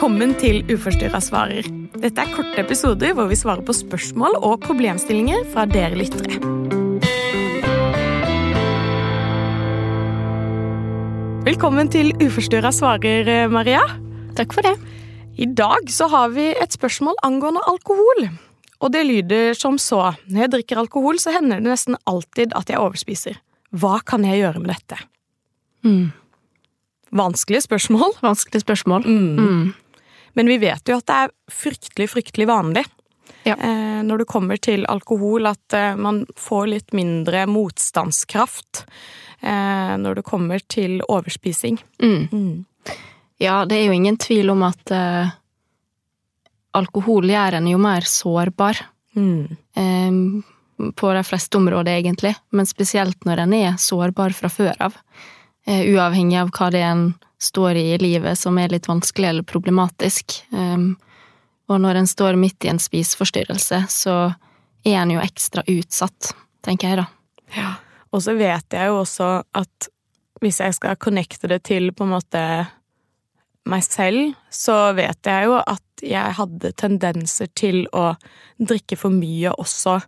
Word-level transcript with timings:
Velkommen 0.00 0.30
til 0.40 0.62
Uforstyrra 0.72 1.18
svarer. 1.20 1.66
Dette 2.00 2.22
er 2.22 2.30
korte 2.32 2.62
episoder 2.62 3.10
hvor 3.12 3.26
vi 3.28 3.36
svarer 3.36 3.60
på 3.68 3.74
spørsmål 3.76 4.38
og 4.38 4.62
problemstillinger 4.64 5.42
fra 5.52 5.66
dere 5.68 5.98
lyttere. 5.98 6.38
Velkommen 11.44 11.92
til 11.92 12.14
Uforstyrra 12.16 12.70
svarer, 12.72 13.28
Maria. 13.52 13.82
Takk 14.40 14.56
for 14.56 14.64
det. 14.64 14.72
I 15.36 15.50
dag 15.60 15.92
så 15.92 16.08
har 16.08 16.32
vi 16.32 16.46
et 16.54 16.78
spørsmål 16.78 17.20
angående 17.28 17.60
alkohol. 17.68 18.30
Og 18.80 18.94
det 18.96 19.04
lyder 19.04 19.52
som 19.52 19.76
så. 19.76 20.14
Når 20.32 20.46
jeg 20.46 20.52
drikker 20.56 20.80
alkohol, 20.80 21.20
så 21.20 21.36
hender 21.36 21.60
det 21.60 21.74
nesten 21.74 22.00
alltid 22.08 22.56
at 22.56 22.72
jeg 22.72 22.80
overspiser. 22.80 23.36
Hva 23.76 24.00
kan 24.00 24.24
jeg 24.24 24.46
gjøre 24.46 24.64
med 24.64 24.72
dette? 24.72 25.02
Mm. 25.84 26.08
Vanskelig 27.20 27.66
spørsmål. 27.68 28.16
Vanskelig 28.24 28.64
spørsmål. 28.64 29.04
Mm. 29.04 29.70
Men 30.38 30.46
vi 30.50 30.58
vet 30.62 30.88
jo 30.88 30.96
at 31.00 31.06
det 31.10 31.18
er 31.24 31.32
fryktelig, 31.52 32.08
fryktelig 32.12 32.46
vanlig 32.50 32.84
Ja. 33.44 33.54
eh, 33.56 34.02
når 34.06 34.18
det 34.18 34.28
kommer 34.30 34.56
til 34.60 34.84
alkohol, 34.86 35.46
at 35.46 35.72
eh, 35.76 35.96
man 35.96 36.26
får 36.36 36.66
litt 36.70 36.92
mindre 36.96 37.46
motstandskraft 37.50 38.84
eh, 39.40 39.96
når 39.98 40.20
det 40.20 40.26
kommer 40.28 40.58
til 40.68 41.00
overspising. 41.08 41.80
Mm. 42.02 42.28
Mm. 42.32 42.64
Ja, 43.40 43.64
det 43.64 43.78
er 43.78 43.86
jo 43.88 43.96
ingen 43.96 44.16
tvil 44.20 44.50
om 44.52 44.62
at 44.68 44.90
eh, 44.92 45.30
alkohol 46.76 47.30
gjør 47.32 47.56
en 47.58 47.68
jo 47.72 47.78
mer 47.80 48.06
sårbar. 48.06 48.78
Mm. 49.16 49.56
eh, 49.74 50.42
på 50.96 51.12
de 51.12 51.22
fleste 51.26 51.58
områder, 51.58 51.98
egentlig, 51.98 52.34
men 52.56 52.64
spesielt 52.66 53.24
når 53.28 53.42
en 53.42 53.52
er 53.58 53.74
sårbar 53.76 54.32
fra 54.32 54.48
før 54.48 54.78
av. 54.80 54.94
Eh, 55.70 55.86
uavhengig 55.94 56.38
av 56.40 56.48
hva 56.50 56.66
det 56.74 56.80
en 56.82 57.02
står 57.38 57.78
i 57.78 57.84
i 57.94 57.98
livet 58.02 58.38
som 58.38 58.58
er 58.58 58.72
litt 58.72 58.88
vanskelig 58.90 59.28
eller 59.28 59.46
problematisk. 59.46 60.40
Um, 60.50 60.96
og 61.70 61.78
når 61.84 62.00
en 62.00 62.10
står 62.10 62.38
midt 62.40 62.66
i 62.66 62.72
en 62.72 62.82
spiseforstyrrelse, 62.82 63.84
så 63.88 64.16
er 64.82 64.96
en 64.98 65.12
jo 65.14 65.22
ekstra 65.22 65.62
utsatt, 65.70 66.32
tenker 66.66 66.90
jeg 66.90 66.98
da. 67.00 67.06
Ja. 67.54 67.70
Og 68.10 68.24
så 68.24 68.34
vet 68.34 68.74
jeg 68.74 68.90
jo 68.90 68.98
også 69.04 69.30
at 69.54 69.90
hvis 70.42 70.58
jeg 70.58 70.74
skal 70.74 70.98
connecte 70.98 71.46
det 71.52 71.62
til 71.68 71.92
på 71.94 72.02
en 72.02 72.16
måte 72.16 72.42
meg 73.68 73.84
selv, 73.84 74.34
så 74.50 74.92
vet 74.96 75.26
jeg 75.26 75.48
jo 75.48 75.58
at 75.60 75.84
jeg 76.00 76.36
hadde 76.38 76.70
tendenser 76.80 77.50
til 77.58 77.82
å 77.92 78.14
drikke 78.56 78.96
for 78.96 79.12
mye 79.12 79.52
også 79.52 79.98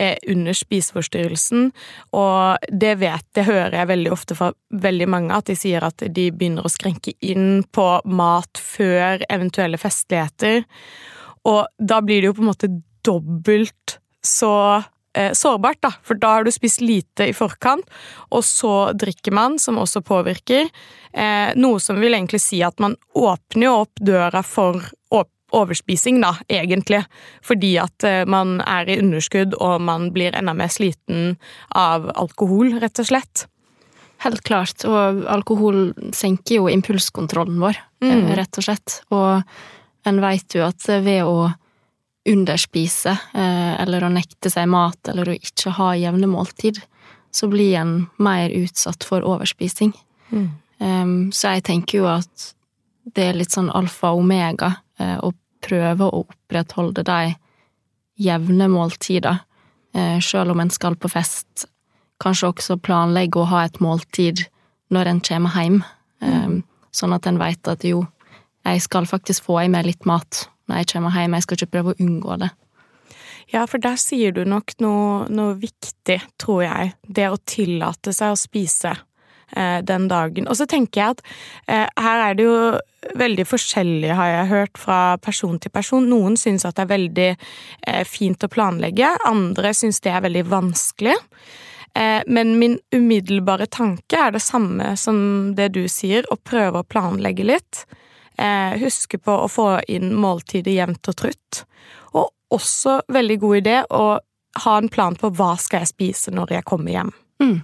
eh, 0.00 0.16
under 0.32 0.56
spiseforstyrrelsen. 0.56 1.68
Og 2.16 2.70
det 2.72 2.94
vet 3.02 3.26
det 3.36 3.44
hører 3.48 3.76
jeg 3.80 3.90
veldig 3.92 4.14
ofte 4.16 4.38
fra 4.38 4.50
veldig 4.72 5.10
mange, 5.12 5.36
at 5.36 5.50
de 5.50 5.58
sier 5.58 5.84
at 5.84 6.06
de 6.08 6.30
begynner 6.32 6.64
å 6.64 6.72
skrenke 6.72 7.12
inn 7.20 7.66
på 7.68 7.86
mat 8.08 8.60
før 8.60 9.24
eventuelle 9.28 9.80
festligheter. 9.80 10.64
Og 11.46 11.66
da 11.76 12.00
blir 12.02 12.22
det 12.22 12.32
jo 12.32 12.38
på 12.38 12.46
en 12.46 12.52
måte 12.54 12.72
dobbelt 13.06 13.98
så 14.26 14.82
sårbart, 15.36 15.80
da. 15.80 15.90
For 16.04 16.18
da 16.20 16.34
har 16.36 16.44
du 16.44 16.50
spist 16.54 16.82
lite 16.84 17.28
i 17.30 17.34
forkant, 17.36 17.86
og 18.30 18.44
så 18.44 18.92
drikker 18.92 19.32
man, 19.32 19.58
som 19.62 19.78
også 19.80 20.02
påvirker. 20.04 20.68
Eh, 21.12 21.54
noe 21.56 21.80
som 21.80 21.96
vil 22.02 22.12
egentlig 22.18 22.40
si 22.44 22.60
at 22.66 22.78
man 22.82 22.96
åpner 23.16 23.68
jo 23.68 23.74
opp 23.86 24.02
døra 24.04 24.42
for 24.44 24.82
overspising, 25.56 26.18
da, 26.20 26.32
egentlig. 26.50 27.04
Fordi 27.46 27.76
at 27.80 28.04
eh, 28.04 28.24
man 28.28 28.58
er 28.66 28.88
i 28.90 28.98
underskudd, 29.00 29.54
og 29.62 29.80
man 29.80 30.08
blir 30.12 30.34
enda 30.36 30.52
mer 30.58 30.68
sliten 30.74 31.36
av 31.70 32.08
alkohol, 32.18 32.74
rett 32.82 32.98
og 33.02 33.08
slett. 33.08 33.46
Helt 34.24 34.42
klart, 34.48 34.82
og 34.88 35.22
alkohol 35.30 35.92
senker 36.16 36.58
jo 36.58 36.70
impulskontrollen 36.72 37.60
vår, 37.62 37.78
eh, 38.02 38.10
Mm. 38.16 38.34
rett 38.36 38.58
og 38.58 38.64
slett. 38.64 39.00
Og 39.10 39.42
en 40.06 40.20
veit 40.20 40.54
jo 40.54 40.64
at 40.66 40.82
ved 41.04 41.22
å 41.22 41.54
underspise, 42.26 43.18
eh, 43.34 43.72
eller 43.82 44.04
å 44.04 44.12
nekte 44.12 44.50
seg 44.50 44.68
mat, 44.68 44.98
eller 45.08 45.30
å 45.30 45.36
ikke 45.36 45.74
ha 45.78 45.92
jevne 45.98 46.28
måltid, 46.30 46.80
så 47.30 47.48
blir 47.52 47.76
en 47.78 47.94
mer 48.18 48.50
utsatt 48.50 49.04
for 49.04 49.24
overspising. 49.26 49.92
Mm. 50.30 50.48
Um, 50.78 51.32
så 51.32 51.56
jeg 51.56 51.66
tenker 51.68 52.02
jo 52.02 52.08
at 52.10 52.50
det 53.16 53.30
er 53.30 53.38
litt 53.38 53.54
sånn 53.54 53.70
alfa 53.72 54.10
og 54.12 54.24
omega 54.24 54.74
eh, 55.00 55.16
å 55.22 55.32
prøve 55.64 56.08
å 56.08 56.24
opprettholde 56.24 57.04
de 57.06 57.34
jevne 58.20 58.68
måltider, 58.72 59.40
eh, 59.94 60.18
sjøl 60.20 60.52
om 60.52 60.60
en 60.60 60.72
skal 60.72 60.96
på 61.00 61.10
fest. 61.12 61.66
Kanskje 62.22 62.50
også 62.50 62.78
planlegge 62.80 63.40
å 63.40 63.48
ha 63.52 63.64
et 63.66 63.80
måltid 63.84 64.46
når 64.92 65.12
en 65.12 65.20
kommer 65.20 65.56
hjem, 65.56 65.80
um, 66.24 66.60
sånn 66.94 67.12
at 67.16 67.26
en 67.28 67.40
veit 67.40 67.68
at 67.68 67.84
jo, 67.84 68.04
jeg 68.64 68.82
skal 68.84 69.08
faktisk 69.08 69.44
få 69.48 69.60
i 69.64 69.70
meg 69.70 69.88
litt 69.88 70.06
mat 70.08 70.46
når 70.66 70.82
jeg 70.82 70.92
kommer 70.94 71.14
hjem, 71.14 71.36
jeg 71.36 71.46
skal 71.46 71.60
ikke 71.60 71.74
prøve 71.76 71.94
å 71.94 72.00
unngå 72.02 72.38
det. 72.42 72.52
Ja, 73.52 73.62
for 73.70 73.78
der 73.78 73.98
sier 74.00 74.34
du 74.34 74.42
nok 74.48 74.74
noe, 74.82 75.26
noe 75.30 75.54
viktig, 75.60 76.18
tror 76.42 76.64
jeg. 76.66 76.96
Det 77.06 77.28
å 77.30 77.38
tillate 77.46 78.14
seg 78.16 78.34
å 78.34 78.40
spise 78.40 78.96
eh, 79.54 79.78
den 79.86 80.08
dagen. 80.10 80.48
Og 80.50 80.58
så 80.58 80.66
tenker 80.66 81.00
jeg 81.02 81.14
at 81.14 81.22
eh, 81.70 81.86
her 82.02 82.24
er 82.24 82.38
det 82.38 82.48
jo 82.48 82.56
veldig 83.14 83.46
forskjellig, 83.46 84.10
har 84.18 84.32
jeg 84.32 84.50
hørt, 84.50 84.80
fra 84.82 84.98
person 85.22 85.60
til 85.62 85.70
person. 85.70 86.08
Noen 86.10 86.34
syns 86.40 86.66
at 86.66 86.74
det 86.78 86.86
er 86.86 86.94
veldig 86.96 87.28
eh, 87.30 88.02
fint 88.08 88.42
å 88.42 88.50
planlegge, 88.50 89.14
andre 89.28 89.72
syns 89.78 90.02
det 90.02 90.10
er 90.10 90.26
veldig 90.26 90.42
vanskelig. 90.50 91.14
Eh, 91.96 92.22
men 92.26 92.56
min 92.58 92.80
umiddelbare 92.94 93.70
tanke 93.70 94.18
er 94.20 94.34
det 94.34 94.42
samme 94.44 94.96
som 95.00 95.54
det 95.56 95.70
du 95.78 95.86
sier, 95.88 96.26
å 96.34 96.36
prøve 96.36 96.82
å 96.82 96.88
planlegge 96.88 97.46
litt. 97.46 97.86
Eh, 98.38 98.78
huske 98.78 99.18
på 99.18 99.32
å 99.32 99.48
få 99.48 99.68
inn 99.88 100.12
måltidet 100.14 100.74
jevnt 100.74 101.08
og 101.08 101.16
trutt. 101.16 101.62
Og 102.12 102.28
også 102.52 103.00
veldig 103.12 103.38
god 103.40 103.56
idé 103.62 103.76
å 103.88 104.04
ha 104.64 104.74
en 104.78 104.88
plan 104.92 105.16
på 105.16 105.30
hva 105.36 105.54
skal 105.60 105.84
jeg 105.84 105.92
spise 105.92 106.34
når 106.34 106.58
jeg 106.58 106.68
kommer 106.68 106.92
hjem. 106.92 107.12
Mm. 107.42 107.56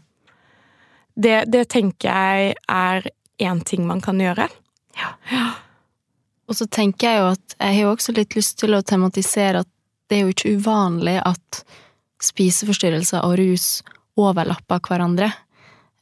Det, 1.14 1.36
det 1.52 1.66
tenker 1.72 2.08
jeg 2.08 2.56
er 2.72 3.10
én 3.42 3.60
ting 3.68 3.84
man 3.88 4.00
kan 4.00 4.20
gjøre. 4.20 4.48
ja 4.96 5.52
Og 6.48 6.56
så 6.56 6.66
tenker 6.66 7.08
jeg 7.08 7.20
jo 7.20 7.28
at 7.32 7.56
jeg 7.58 7.76
har 7.76 7.82
jo 7.82 7.92
også 7.92 8.16
litt 8.16 8.36
lyst 8.36 8.58
til 8.60 8.76
å 8.76 8.82
tematisere 8.84 9.62
at 9.64 9.70
det 10.08 10.18
er 10.18 10.26
jo 10.26 10.34
ikke 10.34 10.56
uvanlig 10.58 11.18
at 11.24 11.62
spiseforstyrrelser 12.22 13.24
og 13.24 13.38
rus 13.40 13.66
overlapper 14.20 14.82
hverandre. 14.84 15.30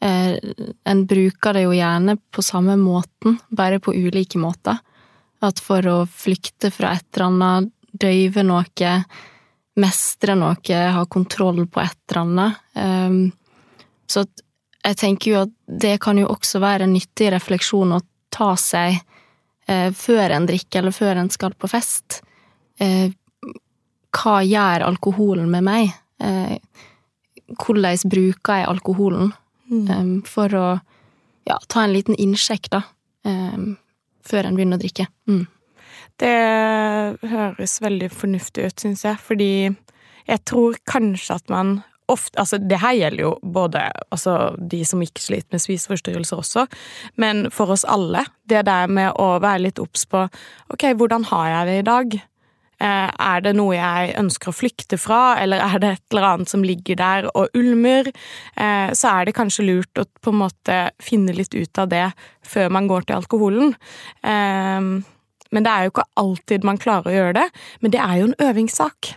Eh, 0.01 0.39
en 0.85 1.07
bruker 1.07 1.55
det 1.55 1.67
jo 1.67 1.75
gjerne 1.77 2.17
på 2.33 2.43
samme 2.43 2.77
måten, 2.81 3.37
bare 3.49 3.81
på 3.81 3.95
ulike 3.95 4.39
måter. 4.41 4.79
At 5.45 5.61
for 5.61 5.87
å 5.89 5.99
flykte 6.09 6.71
fra 6.73 6.95
et 6.97 7.07
eller 7.17 7.27
annet, 7.27 7.73
døyve 7.93 8.45
noe, 8.47 8.93
mestre 9.81 10.37
noe, 10.39 10.81
ha 10.97 11.05
kontroll 11.07 11.67
på 11.67 11.83
et 11.83 11.99
eller 12.09 12.23
annet. 12.23 12.63
Eh, 12.75 13.19
så 14.11 14.25
jeg 14.81 14.97
tenker 14.97 15.31
jo 15.31 15.43
at 15.45 15.55
det 15.69 15.99
kan 16.01 16.19
jo 16.19 16.31
også 16.33 16.63
være 16.63 16.89
en 16.89 16.97
nyttig 16.97 17.29
refleksjon 17.35 17.93
å 17.93 18.01
ta 18.33 18.55
seg 18.57 18.97
eh, 19.69 19.91
før 19.93 20.37
en 20.37 20.49
drikker 20.49 20.81
eller 20.81 20.97
før 20.97 21.21
en 21.21 21.33
skal 21.33 21.53
på 21.53 21.69
fest. 21.69 22.23
Eh, 22.81 23.13
hva 24.17 24.41
gjør 24.43 24.89
alkoholen 24.89 25.53
med 25.53 25.63
meg? 25.63 25.93
Hvordan 27.61 28.11
bruker 28.11 28.59
jeg 28.59 28.67
alkoholen? 28.67 29.31
Eh, 29.71 30.11
for 30.29 30.57
å 30.57 30.67
ja, 31.49 31.59
ta 31.69 31.85
en 31.85 31.95
liten 31.95 32.19
innsjekk, 32.21 32.71
da, 32.73 32.83
um, 33.27 33.75
før 34.27 34.49
en 34.49 34.59
begynner 34.59 34.79
å 34.79 34.83
drikke. 34.83 35.09
Mm. 35.31 35.47
Det 36.21 36.35
høres 37.31 37.79
veldig 37.81 38.11
fornuftig 38.13 38.69
ut, 38.69 38.83
syns 38.83 39.07
jeg, 39.07 39.21
fordi 39.25 39.53
jeg 40.29 40.43
tror 40.49 40.77
kanskje 40.89 41.39
at 41.41 41.49
man 41.53 41.79
ofte 42.11 42.41
Altså, 42.43 42.59
det 42.59 42.81
her 42.83 42.97
gjelder 42.99 43.23
jo 43.23 43.35
både 43.43 43.85
altså, 44.11 44.57
de 44.59 44.81
som 44.87 45.03
ikke 45.03 45.23
sliter 45.23 45.55
med 45.55 45.63
spiseforstyrrelser 45.63 46.41
også, 46.43 46.65
men 47.23 47.45
for 47.55 47.71
oss 47.71 47.85
alle. 47.87 48.25
Det 48.51 48.65
der 48.67 48.91
med 48.91 49.15
å 49.15 49.37
være 49.43 49.69
litt 49.69 49.79
obs 49.79 50.09
på 50.11 50.25
ok, 50.75 50.89
hvordan 50.99 51.29
har 51.31 51.47
jeg 51.53 51.69
det 51.69 51.77
i 51.79 51.87
dag? 51.87 52.19
Eh, 52.81 53.11
Er 53.21 53.41
det 53.45 53.55
noe 53.57 53.75
jeg 53.77 54.15
ønsker 54.17 54.51
å 54.51 54.57
flykte 54.57 54.99
fra, 54.99 55.37
eller 55.41 55.61
er 55.61 55.79
det 55.79 55.91
et 55.93 56.03
eller 56.15 56.29
annet 56.31 56.49
som 56.49 56.63
ligger 56.65 56.97
der 56.97 57.31
og 57.35 57.49
ulmer? 57.55 58.09
Eh, 58.57 58.91
Så 58.97 59.09
er 59.09 59.25
det 59.27 59.37
kanskje 59.37 59.67
lurt 59.67 59.95
å 60.01 60.07
på 60.23 60.33
en 60.33 60.41
måte 60.41 60.91
finne 61.01 61.33
litt 61.37 61.55
ut 61.55 61.79
av 61.79 61.89
det 61.89 62.13
før 62.43 62.71
man 62.71 62.89
går 62.89 63.07
til 63.07 63.17
alkoholen. 63.21 63.75
Eh, 64.25 65.03
Men 65.53 65.65
det 65.65 65.71
er 65.73 65.83
jo 65.83 65.91
ikke 65.91 66.11
alltid 66.17 66.65
man 66.65 66.79
klarer 66.79 67.11
å 67.11 67.17
gjøre 67.17 67.35
det, 67.35 67.51
men 67.83 67.91
det 67.91 67.99
er 68.01 68.21
jo 68.21 68.27
en 68.29 68.39
øvingssak. 68.39 69.17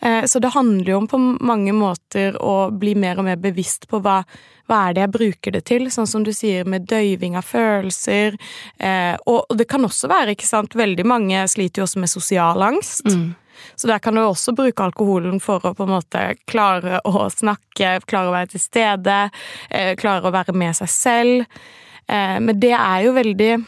Eh, 0.00 0.24
Så 0.24 0.38
det 0.38 0.54
handler 0.54 0.92
jo 0.92 0.96
om 0.98 1.08
på 1.08 1.18
mange 1.18 1.72
måter 1.72 2.36
å 2.40 2.70
bli 2.70 2.94
mer 2.94 3.18
og 3.18 3.24
mer 3.24 3.36
bevisst 3.36 3.88
på 3.88 4.00
hva, 4.02 4.22
hva 4.68 4.88
er 4.88 4.94
det 4.94 5.00
jeg 5.00 5.14
bruker 5.16 5.52
det 5.52 5.64
til, 5.64 5.88
sånn 5.90 6.06
som 6.06 6.24
du 6.24 6.32
sier 6.32 6.64
med 6.64 6.86
døyving 6.86 7.36
av 7.36 7.46
følelser. 7.48 8.38
Eh, 8.78 9.16
Og 9.26 9.46
det 9.56 9.68
kan 9.68 9.84
også 9.84 10.08
være, 10.08 10.36
ikke 10.36 10.46
sant, 10.46 10.74
veldig 10.74 11.06
mange 11.06 11.42
sliter 11.48 11.82
jo 11.82 11.86
også 11.88 12.00
med 12.00 12.08
sosial 12.08 12.62
angst. 12.62 13.06
Mm. 13.06 13.34
Så 13.74 13.88
der 13.90 13.98
kan 13.98 14.14
du 14.14 14.20
også 14.20 14.54
bruke 14.54 14.84
alkoholen 14.84 15.40
for 15.42 15.58
å 15.60 15.74
på 15.74 15.82
en 15.82 15.96
måte 15.96 16.36
klare 16.46 17.00
å 17.04 17.26
snakke, 17.26 17.98
klare 18.06 18.30
å 18.30 18.36
være 18.36 18.52
til 18.54 18.60
stede, 18.60 19.30
eh, 19.70 19.96
klare 19.96 20.22
å 20.22 20.32
være 20.32 20.54
med 20.54 20.76
seg 20.76 20.88
selv. 20.88 21.46
Men 22.08 22.58
det 22.58 22.72
er 22.72 23.02
jo 23.04 23.12
veldig 23.12 23.66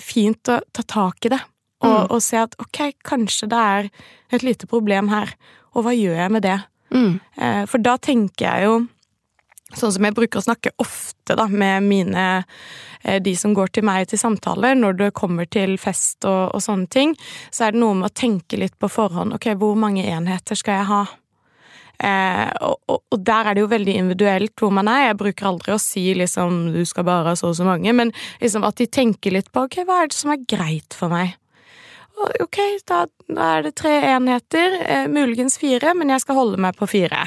fint 0.00 0.42
å 0.50 0.60
ta 0.72 0.82
tak 0.82 1.26
i 1.26 1.28
det. 1.28 1.38
Og, 1.82 2.12
og 2.14 2.22
se 2.22 2.38
at 2.38 2.56
ok, 2.62 2.82
kanskje 3.06 3.48
det 3.50 3.58
er 3.58 3.90
et 4.32 4.44
lite 4.46 4.68
problem 4.70 5.10
her, 5.12 5.34
og 5.74 5.86
hva 5.86 5.94
gjør 5.96 6.18
jeg 6.20 6.32
med 6.34 6.44
det? 6.46 6.58
Mm. 6.92 7.12
Eh, 7.36 7.62
For 7.70 7.82
da 7.82 7.96
tenker 7.96 8.44
jeg 8.44 8.68
jo 8.68 8.82
Sånn 9.72 9.92
som 9.94 10.04
jeg 10.04 10.12
bruker 10.12 10.42
å 10.42 10.44
snakke 10.44 10.74
ofte 10.82 11.32
da, 11.38 11.46
med 11.48 11.86
mine 11.86 12.24
eh, 12.42 13.16
De 13.24 13.32
som 13.40 13.54
går 13.56 13.72
til 13.72 13.86
meg 13.88 14.10
til 14.10 14.20
samtaler, 14.20 14.76
når 14.76 14.98
det 14.98 15.08
kommer 15.16 15.48
til 15.48 15.78
fest 15.80 16.26
og, 16.28 16.52
og 16.52 16.60
sånne 16.60 16.90
ting, 16.92 17.14
så 17.48 17.64
er 17.64 17.72
det 17.72 17.80
noe 17.80 17.96
med 17.96 18.10
å 18.10 18.12
tenke 18.12 18.60
litt 18.60 18.76
på 18.76 18.90
forhånd. 18.92 19.32
Ok, 19.38 19.48
hvor 19.56 19.78
mange 19.80 20.04
enheter 20.04 20.58
skal 20.60 20.82
jeg 20.82 20.90
ha? 20.90 21.02
Eh, 22.02 22.48
og, 22.66 22.80
og, 22.90 23.00
og 23.14 23.24
der 23.24 23.48
er 23.48 23.56
det 23.56 23.62
jo 23.64 23.70
veldig 23.72 23.96
individuelt 24.00 24.52
hvor 24.60 24.72
man 24.74 24.90
er. 24.90 25.06
Jeg 25.08 25.20
bruker 25.20 25.48
aldri 25.52 25.74
å 25.76 25.80
si 25.80 26.08
liksom 26.18 26.64
du 26.74 26.82
skal 26.88 27.06
bare 27.08 27.32
ha 27.32 27.38
så 27.38 27.52
og 27.52 27.58
så 27.58 27.66
mange, 27.68 27.96
men 27.96 28.12
liksom 28.42 28.66
at 28.68 28.80
de 28.80 28.88
tenker 28.90 29.34
litt 29.38 29.52
på 29.54 29.64
ok, 29.68 29.82
hva 29.88 30.02
er 30.02 30.12
det 30.12 30.18
som 30.18 30.34
er 30.34 30.44
greit 30.50 30.98
for 30.98 31.12
meg? 31.12 31.38
Ok, 32.40 32.58
da, 32.86 33.06
da 33.28 33.46
er 33.56 33.62
det 33.66 33.74
tre 33.80 33.92
enheter, 34.12 34.74
eh, 34.84 35.06
muligens 35.10 35.56
fire, 35.58 35.94
men 35.96 36.12
jeg 36.12 36.20
skal 36.20 36.36
holde 36.38 36.60
meg 36.60 36.76
på 36.78 36.86
fire. 36.90 37.24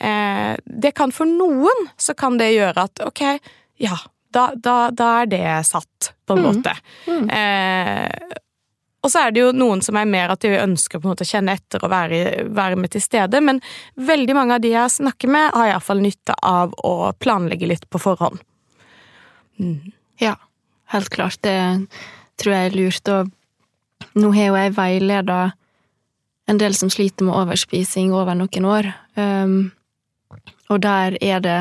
Eh, 0.00 0.56
det 0.64 0.92
kan 0.96 1.12
for 1.12 1.26
noen 1.28 1.88
så 2.00 2.14
kan 2.16 2.36
det 2.40 2.52
gjøre 2.54 2.84
at 2.88 3.02
ok, 3.06 3.22
ja, 3.80 3.96
da, 4.32 4.50
da, 4.54 4.90
da 4.94 5.08
er 5.22 5.26
det 5.32 5.66
satt, 5.66 6.12
på 6.26 6.36
en 6.36 6.44
Mm. 6.44 6.46
måte. 6.46 6.76
Mm. 7.08 7.30
Eh, 7.30 8.36
og 9.02 9.10
så 9.10 9.24
er 9.26 9.32
det 9.32 9.40
jo 9.40 9.52
noen 9.56 9.80
som 9.82 9.96
er 9.96 10.04
mer 10.06 10.28
at 10.30 10.40
de 10.44 10.52
ønsker 10.60 11.00
på 11.00 11.08
en 11.08 11.14
måte 11.14 11.24
å 11.24 11.30
kjenne 11.30 11.54
etter 11.56 11.82
og 11.82 11.90
være, 11.90 12.44
være 12.52 12.76
med 12.76 12.90
til 12.92 13.00
stede, 13.02 13.40
men 13.40 13.60
veldig 13.96 14.34
mange 14.36 14.54
av 14.54 14.60
de 14.60 14.74
jeg 14.74 14.90
snakker 15.00 15.28
med, 15.32 15.50
har 15.56 15.72
iallfall 15.72 16.02
nytte 16.04 16.36
av 16.44 16.74
å 16.84 17.12
planlegge 17.18 17.66
litt 17.66 17.88
på 17.90 17.98
forhånd. 17.98 18.38
Mm. 19.58 19.92
Ja, 20.20 20.36
helt 20.92 21.08
klart. 21.10 21.40
Det 21.42 21.56
tror 22.36 22.54
jeg 22.54 22.70
er 22.70 22.76
lurt. 22.76 23.08
Og 23.08 23.32
nå 24.14 24.32
har 24.34 24.50
jo 24.50 24.58
jeg 24.58 24.76
veileda 24.76 25.40
en 26.50 26.58
del 26.58 26.74
som 26.74 26.90
sliter 26.90 27.26
med 27.26 27.36
overspising 27.38 28.14
over 28.16 28.34
noen 28.34 28.66
år. 28.66 28.90
Um, 29.14 29.70
og 30.70 30.82
der 30.82 31.16
er 31.22 31.42
det 31.44 31.60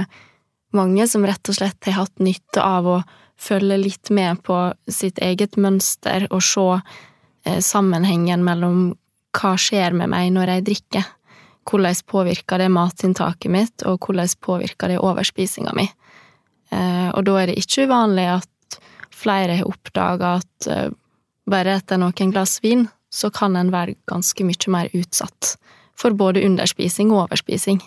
mange 0.76 1.06
som 1.10 1.26
rett 1.26 1.50
og 1.50 1.58
slett 1.58 1.90
har 1.90 2.04
hatt 2.04 2.22
nytte 2.22 2.64
av 2.64 2.88
å 2.88 2.98
følge 3.40 3.78
litt 3.80 4.12
med 4.14 4.42
på 4.46 4.58
sitt 4.92 5.22
eget 5.24 5.58
mønster 5.58 6.28
og 6.30 6.44
se 6.44 6.66
eh, 6.76 7.62
sammenhengen 7.64 8.44
mellom 8.46 8.92
hva 9.38 9.54
skjer 9.62 9.96
med 9.96 10.12
meg 10.12 10.34
når 10.36 10.56
jeg 10.56 10.68
drikker. 10.70 11.08
Hvordan 11.70 12.02
påvirker 12.10 12.62
det 12.62 12.70
matinntaket 12.74 13.54
mitt, 13.54 13.86
og 13.86 14.02
hvordan 14.02 14.30
påvirker 14.42 14.92
det 14.92 15.02
overspisinga 15.02 15.74
mi. 15.78 15.86
Eh, 16.74 17.10
og 17.14 17.24
da 17.30 17.38
er 17.42 17.52
det 17.52 17.60
ikke 17.62 17.88
uvanlig 17.90 18.28
at 18.40 18.80
flere 19.20 19.60
har 19.60 19.70
oppdaga 19.70 20.38
at 20.42 20.70
eh, 20.70 20.90
bare 21.50 21.80
etter 21.80 22.00
noen 22.02 22.34
glass 22.34 22.60
vin, 22.64 22.88
så 23.10 23.32
kan 23.34 23.58
en 23.58 23.72
være 23.74 23.98
ganske 24.10 24.46
mye 24.46 24.72
mer 24.74 24.90
utsatt 24.94 25.56
for 26.00 26.16
både 26.16 26.44
underspising 26.46 27.12
og 27.12 27.26
overspising. 27.26 27.82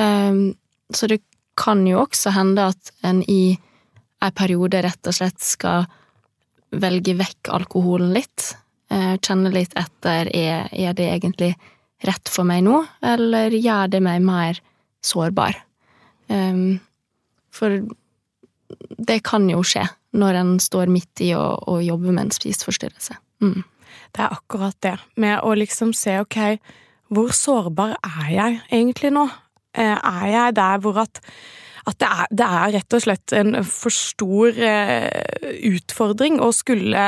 Um, 0.00 0.54
så 0.90 1.06
det 1.10 1.20
kan 1.60 1.84
jo 1.86 2.00
også 2.02 2.32
hende 2.34 2.70
at 2.72 2.92
en 3.06 3.22
i 3.28 3.58
en 4.20 4.36
periode 4.36 4.80
rett 4.84 5.08
og 5.10 5.16
slett 5.16 5.40
skal 5.44 5.86
velge 6.70 7.14
vekk 7.18 7.52
alkoholen 7.52 8.14
litt. 8.16 8.54
Uh, 8.90 9.14
Kjenne 9.22 9.52
litt 9.54 9.76
etter 9.78 10.30
er, 10.34 10.66
er 10.72 10.96
det 10.96 11.08
egentlig 11.12 11.52
rett 12.06 12.32
for 12.32 12.48
meg 12.48 12.64
nå, 12.64 12.80
eller 13.04 13.52
gjør 13.54 13.92
det 13.92 14.00
meg 14.02 14.24
mer 14.24 14.60
sårbar? 15.04 15.58
Um, 16.32 16.80
for 17.52 17.82
det 18.98 19.20
kan 19.26 19.48
jo 19.50 19.62
skje 19.66 19.84
når 20.16 20.40
en 20.40 20.52
står 20.62 20.90
midt 20.92 21.22
i 21.24 21.32
å, 21.38 21.44
å 21.70 21.78
jobbe 21.84 22.10
med 22.12 22.26
en 22.26 22.34
spiseforstyrrelse. 22.34 23.16
Mm. 23.44 23.62
Det 24.10 24.24
er 24.24 24.34
akkurat 24.34 24.76
det, 24.82 24.96
med 25.22 25.38
å 25.46 25.54
liksom 25.58 25.92
se 25.96 26.16
ok, 26.22 26.38
hvor 27.14 27.32
sårbar 27.34 27.96
er 27.98 28.30
jeg 28.34 28.60
egentlig 28.70 29.12
nå? 29.14 29.26
Eh, 29.74 29.96
Er 29.96 30.26
jeg 30.30 30.56
der 30.58 30.80
hvor 30.82 30.98
at, 31.02 31.20
at 31.86 31.98
det, 31.98 32.08
er, 32.08 32.26
det 32.30 32.46
er 32.46 32.72
rett 32.78 32.96
og 32.96 33.04
slett 33.04 33.34
en 33.38 33.60
for 33.66 33.94
stor 33.94 34.58
eh, 34.58 35.60
utfordring 35.70 36.40
å 36.42 36.50
skulle 36.54 37.04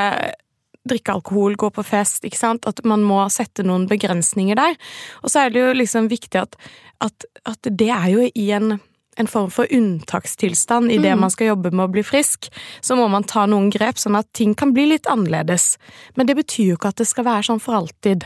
drikke 0.88 1.14
alkohol, 1.14 1.54
gå 1.58 1.70
på 1.70 1.84
fest, 1.86 2.24
ikke 2.26 2.38
sant? 2.38 2.66
At 2.66 2.82
man 2.86 3.04
må 3.06 3.20
sette 3.30 3.62
noen 3.66 3.86
begrensninger 3.90 4.58
der. 4.58 4.78
Og 5.22 5.30
så 5.30 5.44
er 5.44 5.52
det 5.54 5.62
jo 5.62 5.74
liksom 5.78 6.08
viktig 6.10 6.40
at, 6.40 6.58
at, 7.02 7.26
at 7.46 7.70
det 7.70 7.90
er 7.94 8.08
jo 8.10 8.26
i 8.26 8.48
en 8.54 8.80
en 9.16 9.28
form 9.28 9.50
for 9.52 9.66
unntakstilstand 9.70 10.92
i 10.92 10.98
det 10.98 11.12
Mm. 11.12 11.20
man 11.20 11.30
skal 11.30 11.46
jobbe 11.46 11.70
med 11.70 11.88
å 11.88 11.92
bli 11.92 12.02
frisk, 12.02 12.48
så 12.80 12.96
må 12.96 13.08
man 13.10 13.24
ta 13.24 13.46
noen 13.46 13.70
grep 13.70 13.96
sånn 13.96 14.18
at 14.18 14.32
ting 14.32 14.54
kan 14.54 14.72
bli 14.72 14.86
litt 14.86 15.06
annerledes. 15.06 15.76
Men 16.16 16.26
det 16.26 16.36
betyr 16.36 16.66
jo 16.66 16.76
ikke 16.76 16.88
at 16.88 16.96
det 16.96 17.06
skal 17.06 17.24
være 17.24 17.42
sånn 17.42 17.60
for 17.60 17.74
alltid. 17.74 18.24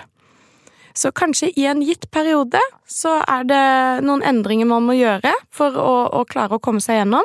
Så 0.94 1.12
kanskje 1.12 1.50
i 1.58 1.66
en 1.66 1.82
gitt 1.82 2.10
periode 2.10 2.60
så 2.88 3.22
er 3.28 3.44
det 3.44 4.04
noen 4.06 4.22
endringer 4.22 4.66
man 4.66 4.86
må 4.86 4.94
gjøre 4.96 5.32
for 5.50 5.74
å, 5.76 6.08
å 6.08 6.24
klare 6.24 6.56
å 6.56 6.62
komme 6.62 6.80
seg 6.80 7.02
gjennom, 7.02 7.24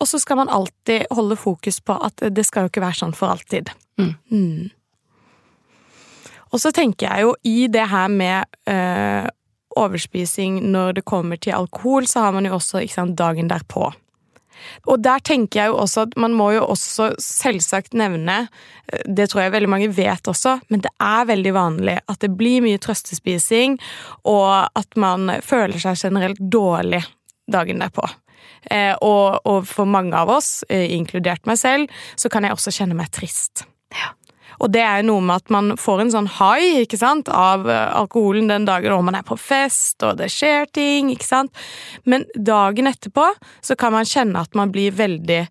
og 0.00 0.08
så 0.08 0.18
skal 0.18 0.36
man 0.36 0.48
alltid 0.48 1.06
holde 1.10 1.36
fokus 1.36 1.80
på 1.80 1.98
at 2.02 2.16
det 2.16 2.46
skal 2.46 2.64
jo 2.64 2.72
ikke 2.72 2.80
være 2.80 3.00
sånn 3.02 3.12
for 3.12 3.34
alltid. 3.34 3.68
Mm. 4.00 4.14
Mm. 4.30 4.70
Og 6.52 6.60
så 6.60 6.72
tenker 6.72 7.08
jeg 7.08 7.26
jo 7.26 7.34
i 7.48 7.68
det 7.72 7.84
her 7.88 8.08
med 8.12 8.44
eh, 8.68 9.28
overspising 9.78 10.60
når 10.72 10.98
det 10.98 11.04
kommer 11.08 11.40
til 11.40 11.56
alkohol, 11.56 12.06
så 12.06 12.26
har 12.26 12.36
man 12.36 12.48
jo 12.48 12.56
også 12.58 12.84
sant, 12.90 13.16
dagen 13.18 13.50
derpå. 13.50 13.90
Og 14.86 15.00
der 15.02 15.22
tenker 15.24 15.60
jeg 15.60 15.72
jo 15.72 15.80
også 15.82 16.06
at 16.06 16.16
man 16.20 16.34
må 16.36 16.52
jo 16.54 16.64
også 16.70 17.12
selvsagt 17.22 17.96
nevne, 17.98 18.46
eh, 18.92 19.04
det 19.06 19.30
tror 19.30 19.44
jeg 19.44 19.54
veldig 19.56 19.70
mange 19.72 19.90
vet 19.96 20.28
også, 20.30 20.58
men 20.72 20.84
det 20.84 20.92
er 21.02 21.28
veldig 21.30 21.54
vanlig 21.56 21.98
at 22.06 22.22
det 22.22 22.32
blir 22.38 22.64
mye 22.64 22.80
trøstespising, 22.82 23.78
og 24.28 24.68
at 24.78 24.98
man 25.00 25.38
føler 25.42 25.78
seg 25.82 25.98
generelt 26.06 26.42
dårlig 26.52 27.02
dagen 27.50 27.82
derpå. 27.82 28.06
Eh, 28.70 28.94
og, 29.02 29.42
og 29.48 29.66
for 29.66 29.88
mange 29.88 30.16
av 30.16 30.30
oss, 30.30 30.62
eh, 30.70 30.90
inkludert 30.94 31.46
meg 31.50 31.58
selv, 31.58 32.02
så 32.16 32.30
kan 32.30 32.46
jeg 32.46 32.54
også 32.54 32.74
kjenne 32.74 32.98
meg 32.98 33.10
trist. 33.14 33.66
Ja. 33.92 34.12
Og 34.62 34.70
det 34.70 34.82
er 34.86 35.02
noe 35.06 35.22
med 35.24 35.42
at 35.42 35.50
man 35.52 35.72
får 35.80 36.04
en 36.04 36.12
sånn 36.14 36.30
high 36.38 36.84
ikke 36.84 37.00
sant, 37.00 37.28
av 37.28 37.66
eh, 37.70 37.88
alkoholen 37.98 38.50
den 38.50 38.68
dagen 38.68 38.94
når 38.94 39.04
man 39.08 39.18
er 39.18 39.26
på 39.26 39.38
fest, 39.40 39.98
og 40.06 40.20
det 40.20 40.30
skjer 40.32 40.70
ting, 40.70 41.10
ikke 41.12 41.26
sant. 41.26 41.64
Men 42.06 42.28
dagen 42.34 42.90
etterpå 42.90 43.26
så 43.64 43.76
kan 43.78 43.94
man 43.96 44.08
kjenne 44.08 44.44
at 44.46 44.54
man 44.58 44.72
blir 44.74 44.94
veldig 44.94 45.42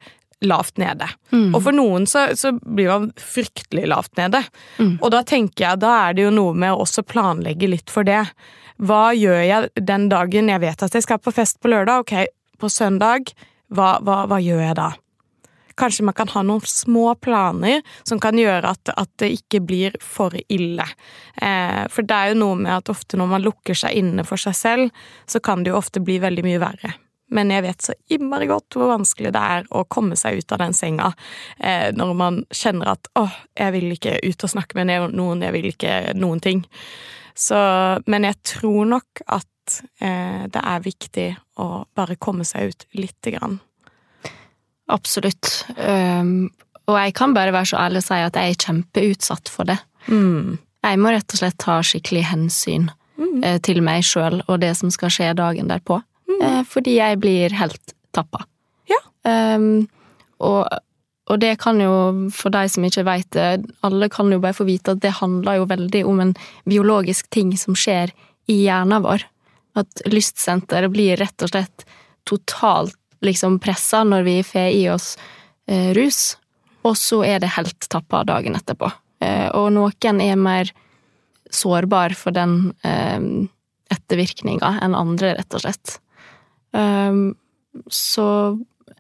lavt 0.42 0.80
nede. 0.82 1.06
Mm. 1.30 1.52
Og 1.54 1.60
for 1.68 1.76
noen 1.76 2.08
så, 2.10 2.32
så 2.40 2.54
blir 2.62 2.90
man 2.90 3.12
fryktelig 3.20 3.86
lavt 3.92 4.16
nede. 4.18 4.42
Mm. 4.80 4.96
Og 4.98 5.12
da 5.14 5.22
tenker 5.28 5.68
jeg, 5.68 5.82
da 5.84 5.94
er 6.08 6.18
det 6.18 6.26
jo 6.26 6.34
noe 6.34 6.56
med 6.58 6.74
å 6.74 6.82
også 6.86 7.06
planlegge 7.06 7.70
litt 7.70 7.94
for 7.94 8.08
det. 8.08 8.24
Hva 8.82 9.12
gjør 9.14 9.44
jeg 9.46 9.86
den 9.92 10.08
dagen 10.10 10.50
jeg 10.50 10.64
vet 10.64 10.88
at 10.88 10.98
jeg 10.98 11.06
skal 11.06 11.22
på 11.22 11.34
fest 11.36 11.62
på 11.62 11.70
lørdag? 11.70 12.08
Ok, 12.08 12.16
på 12.58 12.70
søndag, 12.74 13.30
hva, 13.70 13.98
hva, 14.02 14.24
hva 14.32 14.42
gjør 14.42 14.66
jeg 14.66 14.80
da? 14.80 14.92
Kanskje 15.80 16.06
man 16.08 16.18
kan 16.18 16.32
ha 16.34 16.44
noen 16.46 16.66
små 16.68 17.14
planer 17.22 17.82
som 18.08 18.20
kan 18.22 18.38
gjøre 18.40 18.74
at, 18.74 18.94
at 18.96 19.12
det 19.22 19.32
ikke 19.38 19.62
blir 19.66 19.96
for 20.04 20.36
ille. 20.48 20.88
Eh, 21.42 21.84
for 21.92 22.08
det 22.08 22.18
er 22.18 22.34
jo 22.34 22.42
noe 22.42 22.58
med 22.64 22.74
at 22.76 22.92
ofte 22.94 23.20
når 23.20 23.32
man 23.36 23.46
lukker 23.46 23.78
seg 23.78 23.98
inne 24.02 24.26
for 24.28 24.42
seg 24.42 24.58
selv, 24.58 25.06
så 25.30 25.42
kan 25.44 25.64
det 25.64 25.74
jo 25.74 25.80
ofte 25.80 26.04
bli 26.04 26.20
veldig 26.24 26.46
mye 26.48 26.62
verre. 26.62 26.96
Men 27.32 27.52
jeg 27.54 27.64
vet 27.64 27.86
så 27.86 27.96
innmari 28.12 28.48
godt 28.50 28.76
hvor 28.76 28.92
vanskelig 28.92 29.32
det 29.32 29.42
er 29.56 29.70
å 29.72 29.86
komme 29.88 30.18
seg 30.20 30.42
ut 30.42 30.52
av 30.52 30.60
den 30.66 30.76
senga 30.76 31.14
eh, 31.64 31.88
når 31.96 32.14
man 32.20 32.42
kjenner 32.52 32.92
at 32.98 33.08
åh, 33.20 33.38
jeg 33.56 33.76
vil 33.78 33.96
ikke 33.96 34.18
ut 34.26 34.44
og 34.48 34.52
snakke 34.52 34.80
med 34.80 34.92
noen, 35.16 35.46
jeg 35.46 35.56
vil 35.56 35.70
ikke 35.72 35.96
noen 36.20 36.44
ting. 36.44 36.66
Så, 37.32 37.58
men 38.12 38.28
jeg 38.28 38.42
tror 38.44 38.90
nok 38.98 39.24
at 39.32 39.80
eh, 40.04 40.44
det 40.52 40.64
er 40.76 40.84
viktig 40.84 41.28
å 41.64 41.70
bare 41.96 42.20
komme 42.20 42.44
seg 42.48 42.74
ut 42.74 42.88
lite 43.00 43.38
grann. 43.38 43.62
Absolutt. 44.92 45.66
Um, 45.78 46.50
og 46.90 46.98
jeg 47.00 47.14
kan 47.16 47.34
bare 47.38 47.54
være 47.56 47.70
så 47.72 47.80
ærlig 47.86 48.02
og 48.02 48.08
si 48.10 48.20
at 48.20 48.36
jeg 48.40 48.52
er 48.56 48.60
kjempeutsatt 48.66 49.52
for 49.54 49.70
det. 49.70 49.78
Mm. 50.12 50.58
Jeg 50.84 51.00
må 51.00 51.12
rett 51.14 51.36
og 51.36 51.40
slett 51.44 51.60
ta 51.62 51.80
skikkelig 51.86 52.26
hensyn 52.32 52.90
Mm. 53.22 53.44
eh, 53.46 53.60
til 53.62 53.84
meg 53.86 54.02
sjøl 54.02 54.40
og 54.48 54.62
det 54.64 54.72
som 54.80 54.90
skal 54.90 55.12
skje 55.14 55.28
dagen 55.38 55.68
derpå. 55.70 56.00
Eh, 56.42 56.64
fordi 56.66 56.96
jeg 56.96 57.20
blir 57.22 57.54
helt 57.54 57.94
tappa. 58.16 58.40
Ja. 58.90 58.98
Um, 59.56 59.84
og, 60.42 60.66
og 61.30 61.40
det 61.44 61.60
kan 61.62 61.78
jo, 61.84 61.92
for 62.34 62.50
de 62.50 62.64
som 62.74 62.84
ikke 62.88 63.04
veit 63.06 63.30
det, 63.36 63.68
alle 63.86 64.10
kan 64.10 64.32
jo 64.34 64.40
bare 64.42 64.58
få 64.58 64.66
vite 64.66 64.96
at 64.96 65.04
det 65.04 65.12
handler 65.20 65.60
jo 65.60 65.68
veldig 65.70 66.02
om 66.10 66.20
en 66.24 66.34
biologisk 66.66 67.30
ting 67.30 67.54
som 67.62 67.78
skjer 67.78 68.10
i 68.50 68.58
hjernen 68.64 69.06
vår. 69.06 69.28
At 69.78 70.02
lystsenteret 70.10 70.90
blir 70.92 71.22
rett 71.22 71.46
og 71.46 71.54
slett 71.54 71.86
totalt 72.26 72.98
liksom 73.26 73.60
pressa 73.62 74.04
når 74.08 74.26
vi 74.28 74.38
får 74.46 74.76
i 74.78 74.86
oss 74.94 75.14
eh, 75.68 75.92
rus, 75.98 76.38
og 76.88 76.98
så 76.98 77.22
er 77.28 77.42
det 77.44 77.54
helt 77.58 77.90
tappa 77.92 78.24
dagen 78.28 78.58
etterpå. 78.58 78.90
Eh, 79.22 79.50
og 79.58 79.72
noen 79.76 80.22
er 80.24 80.40
mer 80.40 80.72
sårbar 81.52 82.16
for 82.18 82.34
den 82.36 82.72
eh, 82.88 83.20
ettervirkninga 83.92 84.78
enn 84.82 84.96
andre, 84.98 85.36
rett 85.38 85.58
og 85.58 85.66
slett. 85.66 85.98
Um, 86.72 87.34
så 87.92 88.26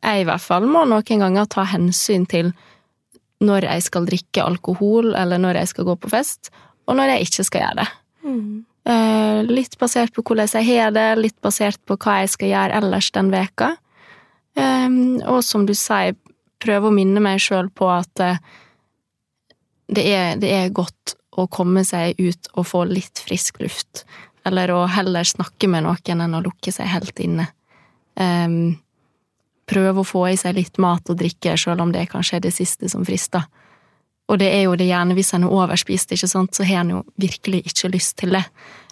jeg 0.01 0.23
i 0.23 0.27
hvert 0.27 0.43
fall 0.43 0.65
må 0.67 0.83
noen 0.89 1.23
ganger 1.23 1.47
ta 1.51 1.63
hensyn 1.69 2.25
til 2.29 2.51
når 3.41 3.65
jeg 3.69 3.85
skal 3.87 4.05
drikke 4.05 4.43
alkohol, 4.43 5.15
eller 5.17 5.41
når 5.41 5.61
jeg 5.61 5.71
skal 5.71 5.87
gå 5.87 5.95
på 6.03 6.11
fest, 6.11 6.51
og 6.85 6.97
når 6.97 7.15
jeg 7.15 7.29
ikke 7.29 7.45
skal 7.47 7.63
gjøre 7.63 7.79
det. 7.79 7.87
Mm. 8.21 8.51
Eh, 8.91 9.39
litt 9.49 9.77
basert 9.81 10.13
på 10.13 10.23
hvordan 10.25 10.49
jeg 10.51 10.67
har 10.69 10.93
det, 10.93 11.07
litt 11.19 11.37
basert 11.41 11.81
på 11.89 11.97
hva 12.01 12.21
jeg 12.21 12.33
skal 12.35 12.51
gjøre 12.51 12.81
ellers 12.81 13.09
den 13.15 13.31
veka. 13.33 13.75
Eh, 14.57 14.89
og 15.29 15.41
som 15.45 15.65
du 15.67 15.73
sier, 15.77 16.17
prøve 16.61 16.89
å 16.89 16.95
minne 16.95 17.23
meg 17.23 17.41
sjøl 17.41 17.71
på 17.73 17.89
at 17.91 18.23
eh, 18.23 18.41
det, 19.91 20.05
er, 20.05 20.37
det 20.41 20.51
er 20.55 20.75
godt 20.75 21.15
å 21.39 21.47
komme 21.51 21.83
seg 21.87 22.19
ut 22.19 22.51
og 22.55 22.67
få 22.67 22.83
litt 22.89 23.21
frisk 23.23 23.61
luft. 23.63 24.05
Eller 24.47 24.73
å 24.73 24.85
heller 24.89 25.27
snakke 25.27 25.69
med 25.71 25.85
noen 25.85 26.23
enn 26.25 26.37
å 26.37 26.43
lukke 26.43 26.73
seg 26.73 26.89
helt 26.91 27.19
inne. 27.23 27.47
Um, 28.19 28.81
prøve 29.69 30.01
å 30.01 30.07
få 30.07 30.25
i 30.31 30.37
seg 30.39 30.57
litt 30.57 30.79
mat 30.81 31.07
og 31.11 31.19
drikke, 31.21 31.55
selv 31.59 31.85
om 31.85 31.93
det 31.93 32.09
kanskje 32.11 32.39
er 32.39 32.45
det 32.47 32.53
siste 32.55 32.89
som 32.91 33.05
frister. 33.07 33.45
Og 34.31 34.39
det 34.39 34.49
er 34.51 34.65
jo 34.65 34.77
det 34.79 34.87
gjerne 34.89 35.15
hvis 35.15 35.33
en 35.35 35.45
er 35.47 35.55
overspist, 35.55 36.11
ikke 36.15 36.29
sant, 36.31 36.55
så 36.55 36.67
har 36.67 36.83
en 36.83 36.95
jo 36.95 37.03
virkelig 37.19 37.63
ikke 37.71 37.91
lyst 37.93 38.17
til 38.21 38.35
det. 38.35 38.43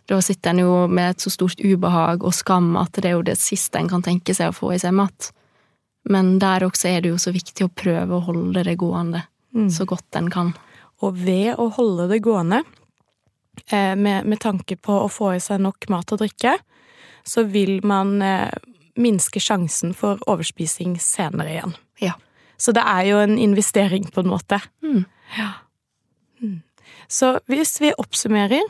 Da 0.10 0.20
sitter 0.26 0.54
en 0.54 0.64
jo 0.64 0.74
med 0.92 1.14
et 1.14 1.24
så 1.24 1.32
stort 1.34 1.60
ubehag 1.62 2.24
og 2.26 2.36
skam 2.36 2.74
at 2.80 2.96
det 2.98 3.12
er 3.12 3.18
jo 3.18 3.28
det 3.28 3.38
siste 3.40 3.80
en 3.80 3.92
kan 3.92 4.04
tenke 4.06 4.36
seg 4.36 4.52
å 4.52 4.56
få 4.56 4.74
i 4.76 4.82
seg 4.82 4.96
mat. 4.98 5.32
Men 6.10 6.38
der 6.40 6.64
også 6.66 6.88
er 6.94 7.04
det 7.04 7.12
jo 7.14 7.20
så 7.22 7.34
viktig 7.36 7.66
å 7.66 7.74
prøve 7.76 8.16
å 8.16 8.26
holde 8.30 8.64
det 8.66 8.78
gående 8.80 9.26
mm. 9.56 9.70
så 9.74 9.86
godt 9.90 10.16
en 10.16 10.30
kan. 10.32 10.54
Og 11.04 11.20
ved 11.26 11.60
å 11.60 11.70
holde 11.76 12.08
det 12.12 12.22
gående, 12.24 12.64
eh, 13.68 13.96
med, 13.96 14.26
med, 14.26 14.40
tanke 14.40 14.78
på 14.80 14.96
å 15.04 15.12
få 15.12 15.34
i 15.36 15.44
seg 15.44 15.62
nok 15.64 15.90
mat 15.92 16.12
og 16.16 16.24
drikke, 16.24 16.58
så 17.28 17.44
vil 17.48 17.80
man 17.88 18.22
eh, 18.26 18.50
minske 19.00 19.42
sjansen 19.44 19.94
for 19.96 20.20
overspising 20.28 20.98
senere 21.04 21.56
igjen. 21.56 21.76
Ja. 22.04 22.16
Så 22.60 22.74
det 22.76 22.84
er 22.84 23.06
jo 23.08 23.20
en 23.24 23.38
investering, 23.40 24.10
på 24.12 24.24
en 24.24 24.32
måte. 24.32 24.60
Mm. 24.84 25.06
Ja. 25.38 25.52
Mm. 26.42 26.62
Så 27.08 27.38
hvis 27.48 27.78
vi 27.82 27.94
oppsummerer, 27.96 28.66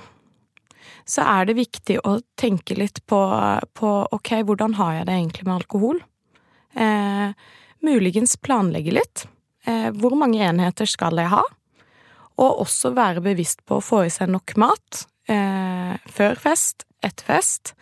så 1.10 1.26
er 1.26 1.50
det 1.50 1.58
viktig 1.58 1.98
å 2.06 2.20
tenke 2.38 2.78
litt 2.78 3.02
på, 3.10 3.20
på 3.74 3.94
ok, 4.14 4.34
hvordan 4.46 4.78
har 4.78 5.00
jeg 5.00 5.08
det 5.10 5.16
egentlig 5.18 5.48
med 5.48 5.56
alkohol? 5.56 6.04
Eh, 6.76 7.32
muligens 7.86 8.38
planlegge 8.38 8.94
litt. 8.94 9.26
Eh, 9.66 9.90
hvor 9.96 10.16
mange 10.18 10.42
enheter 10.46 10.90
skal 10.90 11.20
jeg 11.20 11.32
ha? 11.32 11.44
Og 12.40 12.62
også 12.66 12.94
være 12.96 13.24
bevisst 13.24 13.64
på 13.68 13.80
å 13.80 13.84
få 13.84 14.06
i 14.08 14.14
seg 14.14 14.32
nok 14.32 14.56
mat 14.60 15.06
eh, 15.30 15.96
før 16.10 16.40
fest, 16.40 16.86
etter 17.04 17.28
fest, 17.28 17.74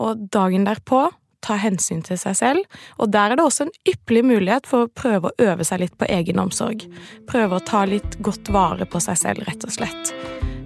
og 0.00 0.28
dagen 0.32 0.66
derpå 0.68 1.06
ta 1.46 1.56
hensyn 1.60 2.02
til 2.04 2.18
seg 2.20 2.36
selv. 2.38 2.78
Og 3.00 3.12
der 3.14 3.32
er 3.32 3.38
det 3.38 3.46
også 3.46 3.66
en 3.66 3.74
ypperlig 3.88 4.24
mulighet 4.26 4.68
for 4.68 4.86
å 4.86 4.92
prøve 4.92 5.30
å 5.30 5.48
øve 5.50 5.66
seg 5.66 5.84
litt 5.84 5.96
på 5.98 6.08
egen 6.10 6.40
omsorg. 6.42 6.86
Prøve 7.30 7.58
å 7.58 7.66
ta 7.66 7.84
litt 7.88 8.18
godt 8.24 8.50
vare 8.54 8.88
på 8.88 9.02
seg 9.04 9.20
selv, 9.22 9.46
rett 9.48 9.66
og 9.66 9.76
slett. 9.78 10.14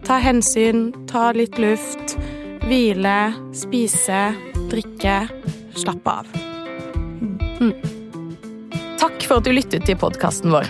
Ta 0.09 0.19
hensyn, 0.23 0.89
ta 1.11 1.31
litt 1.37 1.61
luft, 1.61 2.17
hvile, 2.67 3.19
spise, 3.57 4.31
drikke, 4.73 5.19
slappe 5.79 6.23
av. 6.23 6.50
Mm. 7.61 7.75
Takk 9.01 9.25
for 9.27 9.41
at 9.41 9.47
du 9.47 9.53
lyttet 9.55 9.87
til 9.89 9.99
podkasten 10.01 10.53
vår. 10.53 10.69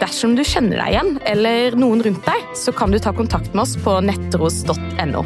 Dersom 0.00 0.32
du 0.38 0.42
kjenner 0.46 0.80
deg 0.80 0.94
igjen, 0.94 1.10
eller 1.28 1.76
noen 1.78 2.00
rundt 2.06 2.24
deg, 2.24 2.46
så 2.56 2.72
kan 2.72 2.94
du 2.94 2.98
ta 3.02 3.12
kontakt 3.12 3.52
med 3.52 3.66
oss 3.66 3.76
på 3.84 3.98
nettros.no. 4.06 5.24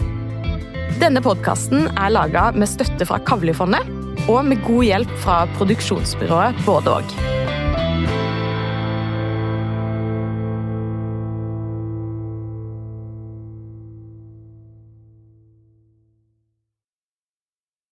Denne 0.98 1.22
podkasten 1.22 1.88
er 1.94 2.14
laga 2.14 2.48
med 2.56 2.70
støtte 2.70 3.06
fra 3.08 3.20
Kavlifondet 3.26 3.86
og 4.30 4.44
med 4.48 4.62
god 4.66 4.84
hjelp 4.88 5.16
fra 5.24 5.42
produksjonsbyrået 5.58 6.64
Både 6.66 6.98
og. 7.00 7.43